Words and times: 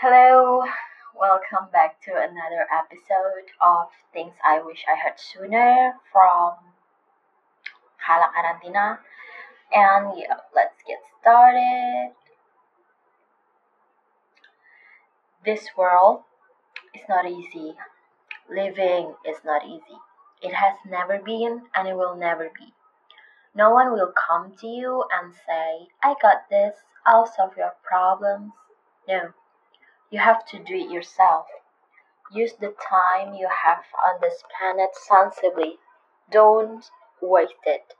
Hello, 0.00 0.62
welcome 1.18 1.66
back 1.72 2.00
to 2.02 2.12
another 2.12 2.68
episode 2.72 3.50
of 3.60 3.88
Things 4.12 4.34
I 4.44 4.62
Wish 4.62 4.84
I 4.86 4.94
Heard 4.94 5.18
Sooner 5.18 5.94
from 6.12 6.54
Hala 8.06 8.30
Karantina. 8.30 8.98
And 9.74 10.16
yeah, 10.16 10.36
let's 10.54 10.80
get 10.86 10.98
started. 11.20 12.12
This 15.44 15.66
world 15.76 16.20
is 16.94 17.02
not 17.08 17.26
easy. 17.26 17.74
Living 18.48 19.14
is 19.28 19.38
not 19.44 19.66
easy. 19.66 19.98
It 20.40 20.54
has 20.54 20.74
never 20.88 21.18
been 21.18 21.62
and 21.74 21.88
it 21.88 21.96
will 21.96 22.14
never 22.14 22.52
be. 22.56 22.72
No 23.52 23.70
one 23.70 23.90
will 23.90 24.12
come 24.14 24.52
to 24.60 24.66
you 24.68 25.02
and 25.10 25.34
say, 25.34 25.88
I 26.04 26.14
got 26.22 26.48
this, 26.48 26.76
I'll 27.04 27.26
solve 27.26 27.56
your 27.56 27.72
problems. 27.82 28.52
No, 29.08 29.32
you 30.10 30.18
have 30.18 30.46
to 30.46 30.58
do 30.58 30.74
it 30.74 30.90
yourself. 30.90 31.46
Use 32.32 32.52
the 32.60 32.74
time 32.90 33.34
you 33.34 33.48
have 33.48 33.84
on 34.06 34.20
this 34.20 34.42
planet 34.56 34.90
sensibly. 34.94 35.78
Don't 36.30 36.84
waste 37.20 37.64
it. 37.64 37.94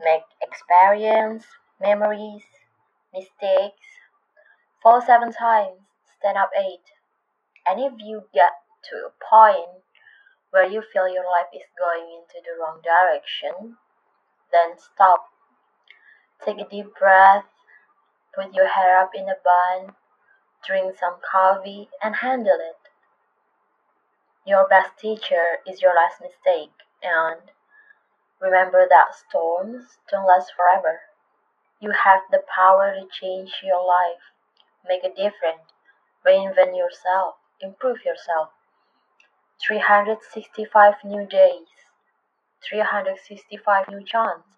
Make 0.00 0.22
experience, 0.42 1.44
memories, 1.80 2.42
mistakes. 3.12 3.86
Fall 4.82 5.00
seven 5.00 5.32
times, 5.32 5.80
stand 6.18 6.36
up 6.36 6.50
eight. 6.58 6.84
And 7.66 7.80
if 7.80 7.92
you 7.98 8.22
get 8.34 8.52
to 8.90 8.96
a 9.08 9.12
point 9.30 9.82
where 10.50 10.68
you 10.68 10.82
feel 10.92 11.08
your 11.08 11.24
life 11.24 11.48
is 11.54 11.68
going 11.78 12.04
into 12.20 12.40
the 12.44 12.60
wrong 12.60 12.80
direction, 12.84 13.76
then 14.52 14.78
stop. 14.78 15.24
Take 16.44 16.58
a 16.58 16.68
deep 16.68 16.94
breath, 16.98 17.46
put 18.34 18.54
your 18.54 18.68
hair 18.68 19.00
up 19.00 19.10
in 19.14 19.28
a 19.28 19.36
bun, 19.44 19.94
drink 20.66 20.96
some 20.98 21.16
coffee, 21.30 21.88
and 22.02 22.16
handle 22.16 22.58
it. 22.60 22.88
Your 24.46 24.68
best 24.68 24.98
teacher 24.98 25.58
is 25.66 25.80
your 25.80 25.94
last 25.94 26.20
mistake, 26.20 26.72
and 27.02 27.40
remember 28.40 28.86
that 28.88 29.14
storms 29.14 29.98
don't 30.10 30.26
last 30.26 30.52
forever. 30.56 31.00
You 31.80 31.92
have 31.92 32.22
the 32.30 32.42
power 32.54 32.94
to 32.94 33.06
change 33.20 33.52
your 33.62 33.84
life, 33.84 34.22
make 34.86 35.04
a 35.04 35.08
difference, 35.08 35.72
reinvent 36.26 36.76
yourself, 36.76 37.36
improve 37.60 38.04
yourself. 38.04 38.50
365 39.66 40.94
new 41.04 41.26
days, 41.26 41.68
365 42.68 43.88
new 43.88 44.04
chances. 44.04 44.56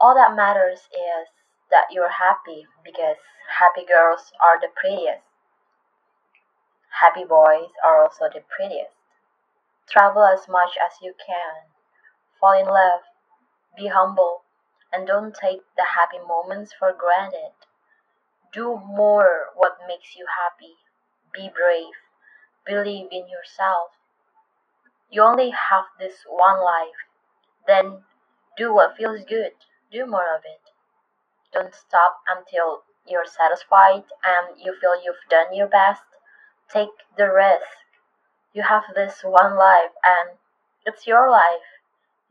All 0.00 0.14
that 0.14 0.34
matters 0.36 0.88
is 0.90 1.28
that 1.74 1.90
you're 1.90 2.22
happy 2.22 2.68
because 2.84 3.16
happy 3.58 3.84
girls 3.84 4.30
are 4.38 4.60
the 4.60 4.70
prettiest. 4.70 5.26
Happy 7.00 7.24
boys 7.24 7.74
are 7.82 8.00
also 8.00 8.30
the 8.32 8.46
prettiest. 8.46 8.94
Travel 9.90 10.22
as 10.24 10.46
much 10.48 10.78
as 10.78 11.02
you 11.02 11.14
can. 11.18 11.66
Fall 12.38 12.54
in 12.54 12.66
love. 12.66 13.02
Be 13.76 13.88
humble. 13.88 14.42
And 14.92 15.04
don't 15.04 15.34
take 15.34 15.62
the 15.76 15.98
happy 15.98 16.22
moments 16.24 16.72
for 16.78 16.94
granted. 16.94 17.58
Do 18.52 18.78
more 18.78 19.50
what 19.56 19.78
makes 19.88 20.14
you 20.16 20.26
happy. 20.30 20.76
Be 21.34 21.50
brave. 21.50 21.98
Believe 22.64 23.08
in 23.10 23.26
yourself. 23.26 23.90
You 25.10 25.22
only 25.22 25.50
have 25.50 25.86
this 25.98 26.22
one 26.28 26.62
life. 26.62 27.02
Then 27.66 28.04
do 28.56 28.72
what 28.72 28.96
feels 28.96 29.24
good. 29.28 29.52
Do 29.90 30.06
more 30.06 30.32
of 30.32 30.42
it. 30.44 30.73
Don't 31.54 31.72
stop 31.72 32.18
until 32.28 32.82
you're 33.06 33.24
satisfied 33.24 34.02
and 34.24 34.58
you 34.60 34.74
feel 34.80 35.00
you've 35.00 35.30
done 35.30 35.54
your 35.54 35.68
best. 35.68 36.02
Take 36.68 36.88
the 37.16 37.32
risk. 37.32 37.78
You 38.52 38.62
have 38.64 38.82
this 38.92 39.20
one 39.22 39.56
life 39.56 39.92
and 40.04 40.36
it's 40.84 41.06
your 41.06 41.30
life. 41.30 41.62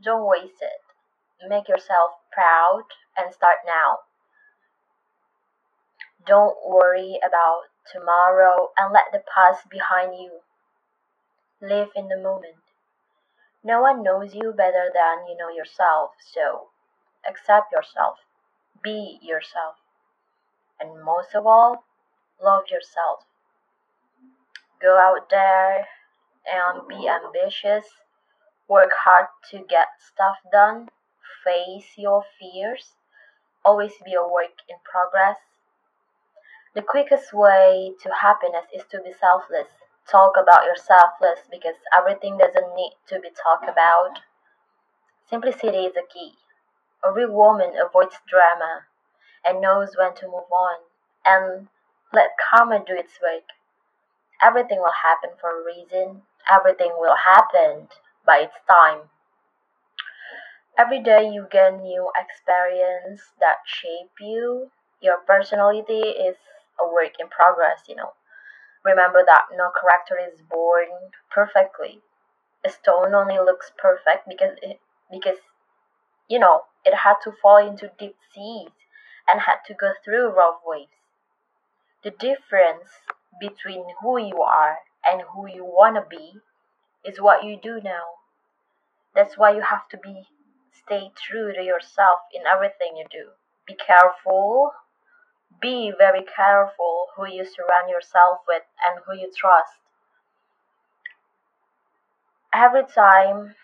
Don't 0.04 0.28
waste 0.28 0.62
it. 0.62 1.48
Make 1.48 1.70
yourself 1.70 2.12
proud 2.34 2.84
and 3.18 3.34
start 3.34 3.60
now. 3.66 4.00
Don't 6.26 6.58
worry 6.68 7.18
about 7.26 7.64
tomorrow 7.90 8.72
and 8.78 8.92
let 8.92 9.14
the 9.14 9.24
past 9.34 9.70
behind 9.70 10.16
you. 10.18 10.40
Live 11.62 11.90
in 11.96 12.10
the 12.10 12.18
moment. 12.18 12.56
No 13.64 13.82
one 13.82 14.04
knows 14.04 14.36
you 14.36 14.52
better 14.52 14.92
than 14.94 15.28
you 15.28 15.38
know 15.38 15.50
yourself, 15.50 16.12
so 16.20 16.68
accept 17.26 17.72
yourself. 17.72 18.18
Be 18.82 19.20
yourself. 19.22 19.76
And 20.80 21.04
most 21.04 21.36
of 21.36 21.46
all, 21.46 21.86
love 22.42 22.64
yourself. 22.70 23.26
Go 24.82 24.98
out 24.98 25.30
there 25.30 25.88
and 26.46 26.88
be 26.88 27.08
ambitious. 27.08 27.86
Work 28.68 28.92
hard 29.04 29.28
to 29.52 29.60
get 29.60 29.88
stuff 30.00 30.38
done. 30.52 30.90
Face 31.44 31.94
your 31.98 32.24
fears. 32.40 32.96
Always 33.64 33.94
be 34.04 34.14
a 34.14 34.28
work 34.28 34.60
in 34.70 34.78
progress. 34.84 35.38
The 36.76 36.82
quickest 36.82 37.34
way 37.34 37.94
to 38.02 38.10
happiness 38.22 38.66
is 38.74 38.84
to 38.92 39.00
be 39.02 39.14
selfless. 39.14 39.68
Talk 40.10 40.34
about 40.42 40.66
your 40.66 40.76
selfless 40.76 41.40
because 41.50 41.76
everything 41.96 42.38
doesn't 42.38 42.76
need 42.76 42.98
to 43.08 43.20
be 43.20 43.30
talked 43.30 43.70
about. 43.70 44.20
Simplicity 45.30 45.86
is 45.86 45.94
the 45.94 46.04
key. 46.12 46.34
A 47.04 47.12
real 47.12 47.32
woman 47.32 47.78
avoids 47.78 48.20
drama 48.28 48.88
and 49.46 49.62
knows 49.62 49.98
when 49.98 50.16
to 50.16 50.28
move 50.28 50.52
on 50.52 50.80
and 51.26 51.70
let 52.14 52.38
karma 52.38 52.80
do 52.80 52.96
its 52.96 53.22
work. 53.22 53.44
Everything 54.42 54.80
will 54.80 54.92
happen 54.92 55.32
for 55.42 55.50
a 55.60 55.64
reason. 55.66 56.28
Everything 56.48 56.94
will 57.00 57.16
happen 57.16 57.90
by 58.26 58.40
its 58.42 58.56
time. 58.70 59.10
Every 60.78 61.00
day 61.00 61.24
you 61.28 61.48
gain 61.50 61.82
new 61.82 62.12
experience 62.16 63.32
that 63.40 63.62
shape 63.66 64.12
you. 64.20 64.70
Your 65.00 65.18
personality 65.18 66.02
is 66.12 66.38
a 66.80 66.88
work 66.88 67.20
in 67.20 67.28
progress, 67.30 67.90
you 67.90 67.96
know. 67.96 68.14
Remember 68.84 69.24
that 69.26 69.48
no 69.54 69.72
character 69.72 70.18
is 70.18 70.42
born 70.42 71.12
perfectly. 71.32 72.04
A 72.66 72.70
stone 72.70 73.16
only 73.16 73.40
looks 73.40 73.72
perfect 73.78 74.28
because 74.28 74.58
it, 74.62 74.82
because 75.12 75.40
you 76.28 76.40
know 76.40 76.62
it 76.86 76.94
had 76.96 77.16
to 77.24 77.32
fall 77.32 77.58
into 77.58 77.92
deep 77.98 78.16
seas 78.34 78.72
and 79.28 79.42
had 79.42 79.58
to 79.68 79.74
go 79.74 79.94
through 80.04 80.30
rough 80.30 80.60
waves. 80.66 80.92
The 82.04 82.12
difference 82.12 82.90
between 83.40 83.86
who 84.02 84.18
you 84.18 84.42
are 84.42 84.80
and 85.06 85.24
who 85.34 85.48
you 85.48 85.64
want 85.64 85.96
to 85.96 86.06
be 86.10 86.40
is 87.06 87.22
what 87.22 87.44
you 87.44 87.58
do 87.62 87.80
now. 87.82 88.04
That's 89.16 89.38
why 89.38 89.52
you 89.52 89.62
have 89.62 89.88
to 89.90 89.98
be 89.98 90.28
stay 90.72 91.12
true 91.16 91.54
to 91.54 91.62
yourself 91.62 92.20
in 92.34 92.44
everything 92.46 92.98
you 92.98 93.06
do. 93.12 93.30
Be 93.66 93.76
careful. 93.76 94.72
Be 95.62 95.94
very 95.98 96.24
careful 96.24 97.08
who 97.16 97.28
you 97.28 97.46
surround 97.46 97.90
yourself 97.90 98.40
with 98.48 98.64
and 98.86 99.02
who 99.06 99.14
you 99.14 99.32
trust. 99.36 99.80
Every 102.54 102.84
time 102.86 103.56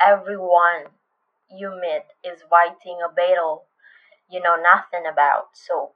everyone 0.00 0.86
you 1.50 1.70
meet 1.80 2.04
is 2.24 2.42
fighting 2.50 2.98
a 3.04 3.12
battle 3.12 3.66
you 4.30 4.40
know 4.40 4.56
nothing 4.56 5.06
about. 5.06 5.48
So 5.54 5.92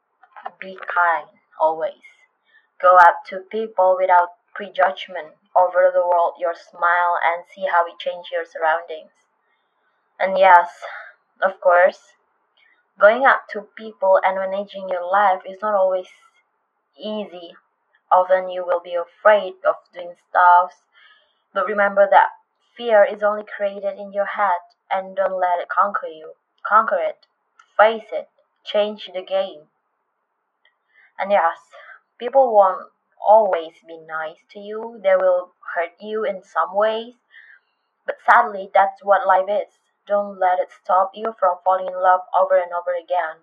be 0.60 0.76
kind 0.76 1.28
always. 1.60 2.02
Go 2.80 2.96
up 2.96 3.24
to 3.28 3.40
people 3.50 3.96
without 3.98 4.30
prejudgment. 4.54 5.34
Over 5.56 5.90
the 5.94 6.06
world 6.06 6.34
your 6.38 6.54
smile 6.54 7.18
and 7.24 7.44
see 7.54 7.66
how 7.70 7.86
it 7.86 7.98
changes 7.98 8.30
your 8.32 8.44
surroundings. 8.44 9.12
And 10.18 10.36
yes, 10.36 10.68
of 11.40 11.60
course, 11.60 12.14
going 12.98 13.24
up 13.24 13.46
to 13.50 13.68
people 13.76 14.20
and 14.24 14.36
managing 14.36 14.88
your 14.88 15.08
life 15.08 15.42
is 15.46 15.58
not 15.62 15.74
always 15.74 16.08
easy. 16.98 17.54
Often 18.10 18.50
you 18.50 18.64
will 18.66 18.80
be 18.80 18.94
afraid 18.94 19.54
of 19.66 19.76
doing 19.92 20.14
stuff, 20.28 20.72
but 21.54 21.66
remember 21.66 22.08
that 22.10 22.30
fear 22.76 23.04
is 23.04 23.22
only 23.22 23.44
created 23.44 23.98
in 23.98 24.12
your 24.12 24.26
head 24.26 24.60
and 24.90 25.16
don't 25.16 25.40
let 25.40 25.60
it 25.60 25.68
conquer 25.68 26.06
you. 26.06 26.34
Conquer 26.66 26.98
it. 26.98 27.26
Face 27.76 28.10
it. 28.12 28.28
Change 28.64 29.10
the 29.12 29.22
game. 29.22 29.68
And 31.18 31.30
yes, 31.30 31.58
people 32.18 32.52
won't 32.54 32.90
always 33.26 33.74
be 33.86 33.98
nice 33.98 34.38
to 34.50 34.58
you. 34.58 35.00
They 35.02 35.16
will 35.16 35.52
hurt 35.74 35.92
you 36.00 36.24
in 36.24 36.42
some 36.42 36.74
ways. 36.74 37.14
But 38.06 38.16
sadly, 38.24 38.70
that's 38.72 39.02
what 39.02 39.26
life 39.26 39.48
is. 39.48 39.78
Don't 40.06 40.38
let 40.38 40.58
it 40.58 40.70
stop 40.70 41.12
you 41.14 41.34
from 41.38 41.58
falling 41.64 41.86
in 41.88 41.94
love 41.94 42.20
over 42.38 42.58
and 42.58 42.72
over 42.72 42.92
again. 42.92 43.36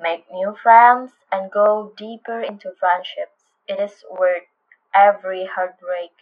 Make 0.00 0.30
new 0.30 0.54
friends 0.54 1.12
and 1.32 1.50
go 1.50 1.92
deeper 1.96 2.40
into 2.40 2.72
friendships. 2.78 3.44
It 3.66 3.80
is 3.80 4.04
worth 4.08 4.44
every 4.94 5.46
heartbreak 5.46 6.12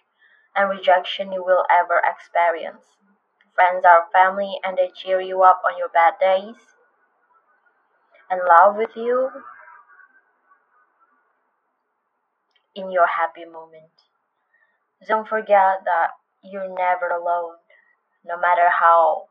and 0.54 0.70
rejection 0.70 1.30
you 1.32 1.44
will 1.44 1.66
ever 1.70 2.00
experience. 2.02 2.96
Friends 3.56 3.84
are 3.84 4.06
family 4.12 4.60
and 4.62 4.76
they 4.76 4.90
cheer 4.94 5.20
you 5.20 5.42
up 5.42 5.62
on 5.64 5.78
your 5.78 5.88
bad 5.88 6.14
days 6.20 6.56
and 8.30 8.40
love 8.46 8.76
with 8.76 8.90
you 8.94 9.30
in 12.74 12.92
your 12.92 13.06
happy 13.06 13.46
moment. 13.46 13.90
Don't 15.08 15.26
forget 15.26 15.80
that 15.84 16.08
you're 16.44 16.68
never 16.68 17.08
alone, 17.08 17.56
no 18.24 18.38
matter 18.38 18.68
how, 18.78 19.28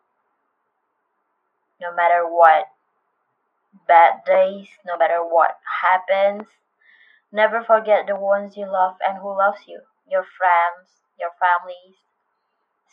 no 1.79 1.93
matter 1.95 2.23
what 2.25 2.65
bad 3.87 4.23
days, 4.25 4.69
no 4.85 4.97
matter 4.97 5.19
what 5.19 5.57
happens. 5.83 6.47
Never 7.31 7.63
forget 7.63 8.07
the 8.07 8.15
ones 8.15 8.57
you 8.57 8.65
love 8.65 8.95
and 9.05 9.19
who 9.19 9.37
loves 9.37 9.67
you, 9.67 9.81
your 10.09 10.23
friends, 10.23 10.89
your 11.19 11.31
families. 11.37 11.97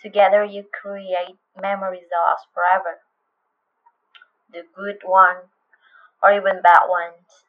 Together 0.02 0.42
you 0.42 0.64
create 0.64 1.36
memories 1.56 2.08
that 2.10 2.18
last 2.18 2.46
forever. 2.52 3.02
The 4.50 4.64
good 4.74 5.02
one 5.04 5.50
or 6.20 6.32
even 6.32 6.60
bad 6.60 6.88
ones. 6.88 7.44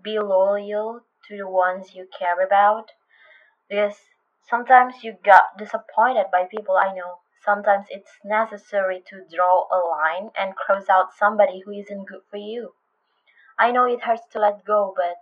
Be 0.00 0.18
loyal 0.18 1.02
to 1.28 1.36
the 1.36 1.46
ones 1.46 1.94
you 1.94 2.08
care 2.18 2.40
about 2.40 2.92
because 3.68 3.96
sometimes 4.48 5.04
you 5.04 5.18
got 5.22 5.58
disappointed 5.58 6.26
by 6.32 6.46
people 6.46 6.76
I 6.76 6.94
know. 6.94 7.20
Sometimes 7.44 7.86
it's 7.90 8.18
necessary 8.24 9.02
to 9.08 9.26
draw 9.30 9.66
a 9.70 9.76
line 9.76 10.30
and 10.34 10.56
cross 10.56 10.88
out 10.88 11.12
somebody 11.12 11.60
who 11.64 11.72
isn't 11.72 12.08
good 12.08 12.22
for 12.30 12.38
you. 12.38 12.72
I 13.58 13.70
know 13.70 13.84
it 13.84 14.02
hurts 14.02 14.26
to 14.32 14.38
let 14.38 14.64
go, 14.64 14.94
but 14.96 15.16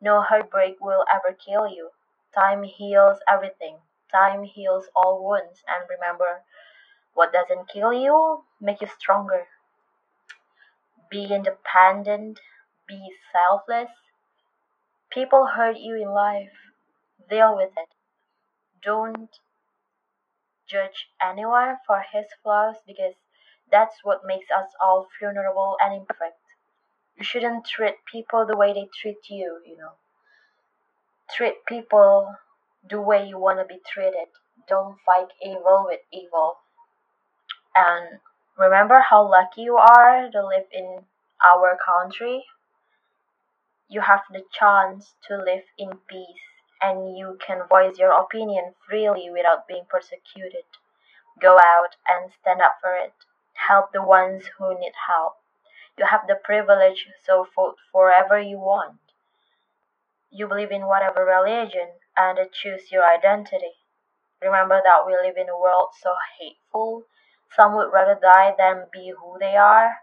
no 0.00 0.22
heartbreak 0.22 0.76
will 0.80 1.04
ever 1.12 1.34
kill 1.34 1.68
you. 1.68 1.90
Time 2.34 2.64
heals 2.64 3.18
everything. 3.28 3.78
Time 4.10 4.44
heals 4.44 4.86
all 4.94 5.24
wounds. 5.24 5.62
And 5.68 5.88
remember, 5.88 6.42
what 7.14 7.32
doesn't 7.32 7.68
kill 7.68 7.92
you 7.92 8.44
make 8.60 8.80
you 8.80 8.86
stronger. 8.86 9.46
Be 11.10 11.24
independent. 11.32 12.40
Be 12.86 13.10
selfless. 13.32 13.90
People 15.10 15.46
hurt 15.46 15.78
you 15.78 15.96
in 15.96 16.10
life. 16.10 16.52
Deal 17.28 17.56
with 17.56 17.70
it. 17.76 17.88
Don't 18.82 19.30
judge 20.68 21.08
anyone 21.20 21.76
for 21.86 22.04
his 22.12 22.26
flaws 22.42 22.76
because 22.86 23.14
that's 23.70 23.96
what 24.02 24.24
makes 24.24 24.50
us 24.50 24.68
all 24.84 25.08
vulnerable 25.20 25.76
and 25.80 25.94
imperfect. 25.94 26.38
You 27.16 27.24
shouldn't 27.24 27.66
treat 27.66 27.96
people 28.10 28.46
the 28.46 28.56
way 28.56 28.72
they 28.72 28.88
treat 29.00 29.28
you, 29.28 29.60
you 29.66 29.76
know. 29.76 29.92
Treat 31.34 31.66
people 31.66 32.36
the 32.88 33.00
way 33.00 33.26
you 33.26 33.38
want 33.38 33.58
to 33.58 33.64
be 33.64 33.80
treated. 33.86 34.28
Don't 34.68 34.96
fight 35.06 35.28
evil 35.42 35.86
with 35.88 36.00
evil. 36.12 36.56
And 37.74 38.20
remember 38.58 39.00
how 39.08 39.28
lucky 39.28 39.62
you 39.62 39.76
are 39.76 40.30
to 40.30 40.46
live 40.46 40.66
in 40.72 41.04
our 41.44 41.78
country. 41.78 42.44
You 43.88 44.02
have 44.02 44.22
the 44.30 44.42
chance 44.52 45.14
to 45.28 45.36
live 45.36 45.64
in 45.78 45.90
peace 46.08 46.48
and 46.80 47.16
you 47.16 47.38
can 47.44 47.66
voice 47.68 47.98
your 47.98 48.12
opinion 48.12 48.74
freely 48.86 49.30
without 49.30 49.66
being 49.66 49.84
persecuted. 49.88 50.64
Go 51.40 51.56
out 51.56 51.96
and 52.06 52.30
stand 52.40 52.60
up 52.60 52.76
for 52.80 52.94
it. 52.94 53.14
Help 53.54 53.92
the 53.92 54.02
ones 54.02 54.44
who 54.58 54.78
need 54.78 54.92
help. 55.08 55.34
You 55.98 56.06
have 56.06 56.26
the 56.28 56.36
privilege, 56.36 57.06
so 57.24 57.46
vote 57.56 57.76
forever 57.90 58.40
you 58.40 58.58
want. 58.58 58.98
You 60.30 60.46
believe 60.46 60.70
in 60.70 60.86
whatever 60.86 61.24
religion 61.24 61.88
and 62.16 62.38
choose 62.52 62.92
your 62.92 63.04
identity. 63.04 63.74
Remember 64.42 64.80
that 64.84 65.06
we 65.06 65.14
live 65.16 65.36
in 65.36 65.48
a 65.48 65.58
world 65.58 65.90
so 66.00 66.14
hateful. 66.38 67.04
Some 67.56 67.74
would 67.76 67.92
rather 67.92 68.14
die 68.14 68.54
than 68.56 68.86
be 68.92 69.10
who 69.16 69.36
they 69.38 69.56
are. 69.56 69.96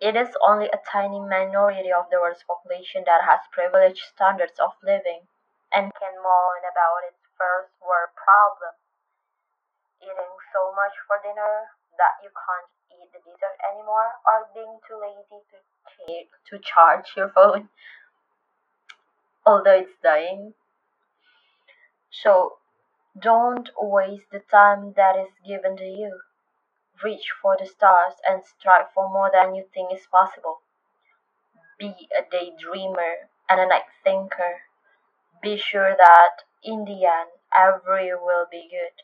It 0.00 0.16
is 0.16 0.36
only 0.46 0.68
a 0.68 0.82
tiny 0.90 1.20
minority 1.20 1.92
of 1.92 2.10
the 2.10 2.20
world's 2.20 2.42
population 2.42 3.04
that 3.06 3.22
has 3.22 3.40
privileged 3.52 4.02
standards 4.14 4.58
of 4.60 4.72
living 4.82 5.28
and 5.72 5.94
can 5.94 6.14
moan 6.22 6.62
about 6.68 7.06
its 7.08 7.22
first 7.38 7.72
world 7.80 8.10
problem. 8.14 8.74
Eating 10.02 10.36
so 10.52 10.74
much 10.74 10.92
for 11.06 11.16
dinner 11.22 11.70
that 11.96 12.18
you 12.22 12.28
can't 12.34 12.68
eat 12.92 13.08
the 13.12 13.20
dessert 13.20 13.56
anymore, 13.72 14.12
or 14.26 14.50
being 14.52 14.78
too 14.86 14.98
lazy 15.00 15.40
to, 15.48 16.26
to 16.50 16.58
charge 16.58 17.14
your 17.16 17.30
phone, 17.30 17.68
Oh, 19.44 19.58
although 19.58 19.78
it's 19.78 19.98
dying. 20.02 20.54
So, 22.10 22.58
don't 23.18 23.70
waste 23.76 24.30
the 24.30 24.40
time 24.40 24.92
that 24.96 25.16
is 25.16 25.32
given 25.46 25.76
to 25.76 25.84
you. 25.84 26.20
Reach 27.02 27.32
for 27.40 27.56
the 27.58 27.66
stars 27.66 28.14
and 28.28 28.44
strive 28.44 28.92
for 28.94 29.08
more 29.08 29.30
than 29.32 29.54
you 29.54 29.64
think 29.74 29.92
is 29.92 30.06
possible. 30.06 30.60
Be 31.78 32.08
a 32.16 32.22
daydreamer 32.22 33.28
and 33.48 33.60
a 33.60 33.66
night 33.66 33.88
thinker. 34.04 34.62
Be 35.42 35.56
sure 35.56 35.96
that 35.96 36.44
in 36.62 36.84
the 36.84 37.04
end, 37.04 37.30
every 37.58 38.12
will 38.14 38.46
be 38.50 38.68
good. 38.70 39.02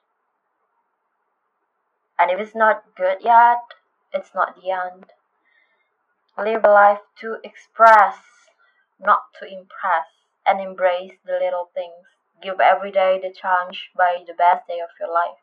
And 2.18 2.30
if 2.30 2.38
it's 2.38 2.54
not 2.54 2.94
good 2.96 3.18
yet, 3.20 3.62
it's 4.12 4.34
not 4.34 4.54
the 4.56 4.70
end. 4.70 5.06
Live 6.36 6.64
a 6.64 6.70
life 6.70 7.00
to 7.20 7.38
express, 7.42 8.16
not 9.00 9.22
to 9.40 9.46
impress, 9.46 10.06
and 10.48 10.60
embrace 10.60 11.12
the 11.26 11.38
little 11.38 11.70
things. 11.74 12.06
Give 12.42 12.60
every 12.60 12.90
day 12.90 13.20
the 13.20 13.32
chance 13.32 13.78
by 13.96 14.24
the 14.26 14.34
best 14.34 14.66
day 14.66 14.80
of 14.80 14.90
your 14.98 15.12
life. 15.12 15.42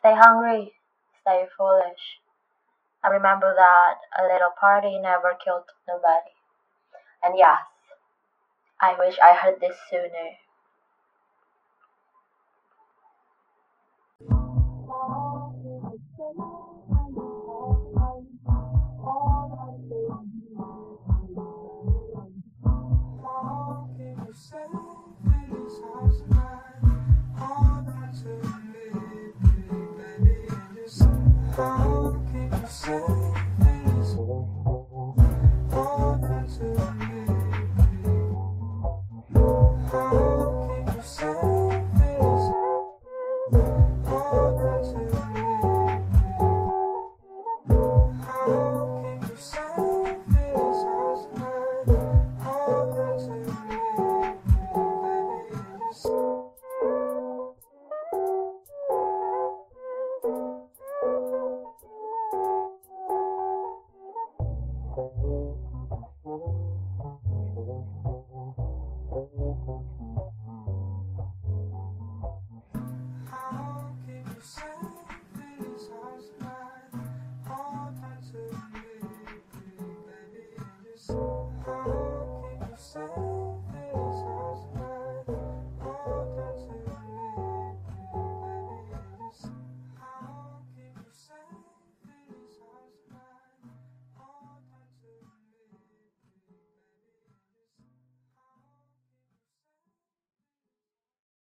Stay 0.00 0.14
hungry, 0.14 0.74
stay 1.22 1.46
foolish. 1.56 2.20
I 3.04 3.08
remember 3.08 3.54
that 3.54 3.98
a 4.18 4.24
little 4.24 4.52
party 4.58 4.98
never 4.98 5.36
killed 5.42 5.70
nobody. 5.86 6.34
And 7.22 7.38
yes, 7.38 7.60
I 8.80 8.94
wish 8.98 9.18
I 9.20 9.34
heard 9.34 9.60
this 9.60 9.76
sooner. 9.90 10.36